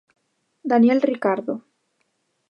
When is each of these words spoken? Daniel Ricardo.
Daniel 0.71 0.99
Ricardo. 0.99 1.53